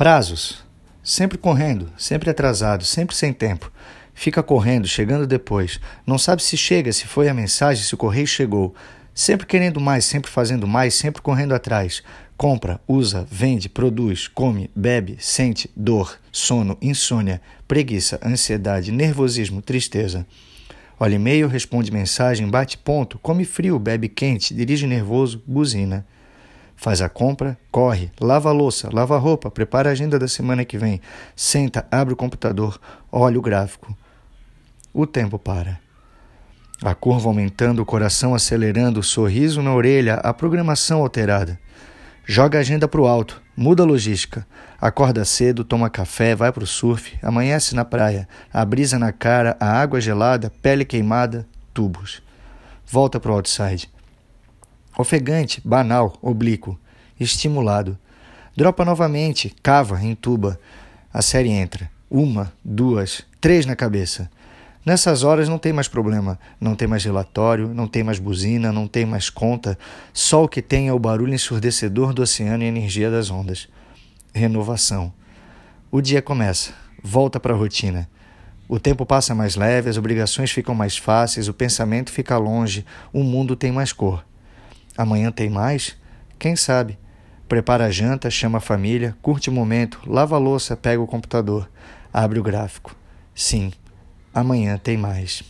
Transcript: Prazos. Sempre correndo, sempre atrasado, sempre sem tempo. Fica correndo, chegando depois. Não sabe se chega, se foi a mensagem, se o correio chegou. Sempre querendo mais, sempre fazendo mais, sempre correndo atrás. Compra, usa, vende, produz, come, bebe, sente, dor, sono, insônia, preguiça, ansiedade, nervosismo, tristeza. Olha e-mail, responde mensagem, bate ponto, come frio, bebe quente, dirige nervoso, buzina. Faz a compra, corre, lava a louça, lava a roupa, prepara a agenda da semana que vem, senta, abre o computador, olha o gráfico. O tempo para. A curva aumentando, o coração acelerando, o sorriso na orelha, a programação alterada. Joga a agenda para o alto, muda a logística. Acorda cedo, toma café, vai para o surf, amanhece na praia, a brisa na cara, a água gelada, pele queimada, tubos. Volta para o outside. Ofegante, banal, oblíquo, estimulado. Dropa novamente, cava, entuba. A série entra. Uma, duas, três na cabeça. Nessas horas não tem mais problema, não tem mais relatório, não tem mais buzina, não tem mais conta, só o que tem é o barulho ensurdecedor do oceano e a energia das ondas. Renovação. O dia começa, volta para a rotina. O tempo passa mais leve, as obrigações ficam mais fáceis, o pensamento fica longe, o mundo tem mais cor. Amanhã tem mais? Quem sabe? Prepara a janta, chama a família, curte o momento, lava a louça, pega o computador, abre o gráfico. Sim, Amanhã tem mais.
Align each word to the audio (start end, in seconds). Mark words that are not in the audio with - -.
Prazos. 0.00 0.64
Sempre 1.04 1.36
correndo, 1.36 1.92
sempre 1.98 2.30
atrasado, 2.30 2.86
sempre 2.86 3.14
sem 3.14 3.34
tempo. 3.34 3.70
Fica 4.14 4.42
correndo, 4.42 4.88
chegando 4.88 5.26
depois. 5.26 5.78
Não 6.06 6.16
sabe 6.16 6.42
se 6.42 6.56
chega, 6.56 6.90
se 6.90 7.06
foi 7.06 7.28
a 7.28 7.34
mensagem, 7.34 7.84
se 7.84 7.94
o 7.94 7.98
correio 7.98 8.26
chegou. 8.26 8.74
Sempre 9.12 9.44
querendo 9.44 9.78
mais, 9.78 10.06
sempre 10.06 10.30
fazendo 10.30 10.66
mais, 10.66 10.94
sempre 10.94 11.20
correndo 11.20 11.54
atrás. 11.54 12.02
Compra, 12.34 12.80
usa, 12.88 13.26
vende, 13.30 13.68
produz, 13.68 14.26
come, 14.26 14.70
bebe, 14.74 15.18
sente, 15.20 15.70
dor, 15.76 16.18
sono, 16.32 16.78
insônia, 16.80 17.38
preguiça, 17.68 18.18
ansiedade, 18.24 18.90
nervosismo, 18.90 19.60
tristeza. 19.60 20.26
Olha 20.98 21.16
e-mail, 21.16 21.46
responde 21.46 21.92
mensagem, 21.92 22.48
bate 22.48 22.78
ponto, 22.78 23.18
come 23.18 23.44
frio, 23.44 23.78
bebe 23.78 24.08
quente, 24.08 24.54
dirige 24.54 24.86
nervoso, 24.86 25.42
buzina. 25.46 26.06
Faz 26.80 27.02
a 27.02 27.10
compra, 27.10 27.58
corre, 27.70 28.10
lava 28.18 28.48
a 28.48 28.52
louça, 28.52 28.88
lava 28.90 29.14
a 29.14 29.18
roupa, 29.18 29.50
prepara 29.50 29.90
a 29.90 29.92
agenda 29.92 30.18
da 30.18 30.26
semana 30.26 30.64
que 30.64 30.78
vem, 30.78 30.98
senta, 31.36 31.86
abre 31.90 32.14
o 32.14 32.16
computador, 32.16 32.80
olha 33.12 33.38
o 33.38 33.42
gráfico. 33.42 33.94
O 34.90 35.06
tempo 35.06 35.38
para. 35.38 35.78
A 36.82 36.94
curva 36.94 37.28
aumentando, 37.28 37.82
o 37.82 37.84
coração 37.84 38.34
acelerando, 38.34 39.00
o 39.00 39.02
sorriso 39.02 39.60
na 39.60 39.74
orelha, 39.74 40.14
a 40.14 40.32
programação 40.32 41.02
alterada. 41.02 41.60
Joga 42.24 42.56
a 42.56 42.62
agenda 42.62 42.88
para 42.88 43.02
o 43.02 43.06
alto, 43.06 43.42
muda 43.54 43.82
a 43.82 43.86
logística. 43.86 44.46
Acorda 44.80 45.22
cedo, 45.26 45.64
toma 45.64 45.90
café, 45.90 46.34
vai 46.34 46.50
para 46.50 46.64
o 46.64 46.66
surf, 46.66 47.14
amanhece 47.22 47.74
na 47.74 47.84
praia, 47.84 48.26
a 48.50 48.64
brisa 48.64 48.98
na 48.98 49.12
cara, 49.12 49.54
a 49.60 49.70
água 49.70 50.00
gelada, 50.00 50.50
pele 50.62 50.86
queimada, 50.86 51.46
tubos. 51.74 52.22
Volta 52.86 53.20
para 53.20 53.32
o 53.32 53.34
outside. 53.34 53.90
Ofegante, 54.98 55.60
banal, 55.64 56.16
oblíquo, 56.20 56.78
estimulado. 57.18 57.98
Dropa 58.56 58.84
novamente, 58.84 59.54
cava, 59.62 60.02
entuba. 60.02 60.58
A 61.12 61.22
série 61.22 61.50
entra. 61.50 61.90
Uma, 62.10 62.52
duas, 62.64 63.22
três 63.40 63.64
na 63.64 63.76
cabeça. 63.76 64.30
Nessas 64.84 65.22
horas 65.22 65.48
não 65.48 65.58
tem 65.58 65.72
mais 65.72 65.88
problema, 65.88 66.38
não 66.58 66.74
tem 66.74 66.88
mais 66.88 67.04
relatório, 67.04 67.68
não 67.68 67.86
tem 67.86 68.02
mais 68.02 68.18
buzina, 68.18 68.72
não 68.72 68.88
tem 68.88 69.04
mais 69.04 69.28
conta, 69.28 69.78
só 70.12 70.44
o 70.44 70.48
que 70.48 70.62
tem 70.62 70.88
é 70.88 70.92
o 70.92 70.98
barulho 70.98 71.34
ensurdecedor 71.34 72.14
do 72.14 72.22
oceano 72.22 72.62
e 72.62 72.66
a 72.66 72.68
energia 72.68 73.10
das 73.10 73.30
ondas. 73.30 73.68
Renovação. 74.32 75.12
O 75.90 76.00
dia 76.00 76.22
começa, 76.22 76.72
volta 77.02 77.38
para 77.38 77.52
a 77.52 77.56
rotina. 77.56 78.08
O 78.66 78.78
tempo 78.78 79.04
passa 79.04 79.34
mais 79.34 79.54
leve, 79.54 79.90
as 79.90 79.98
obrigações 79.98 80.50
ficam 80.50 80.74
mais 80.74 80.96
fáceis, 80.96 81.46
o 81.46 81.54
pensamento 81.54 82.10
fica 82.10 82.38
longe, 82.38 82.86
o 83.12 83.22
mundo 83.22 83.54
tem 83.54 83.70
mais 83.70 83.92
cor. 83.92 84.24
Amanhã 84.96 85.30
tem 85.30 85.48
mais? 85.50 85.96
Quem 86.38 86.56
sabe? 86.56 86.98
Prepara 87.48 87.86
a 87.86 87.90
janta, 87.90 88.30
chama 88.30 88.58
a 88.58 88.60
família, 88.60 89.16
curte 89.20 89.50
o 89.50 89.52
momento, 89.52 90.00
lava 90.06 90.36
a 90.36 90.38
louça, 90.38 90.76
pega 90.76 91.02
o 91.02 91.06
computador, 91.06 91.68
abre 92.12 92.38
o 92.38 92.42
gráfico. 92.42 92.94
Sim, 93.34 93.72
Amanhã 94.32 94.78
tem 94.78 94.96
mais. 94.96 95.42